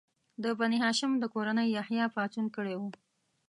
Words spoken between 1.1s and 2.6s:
د کورنۍ یحیی پاڅون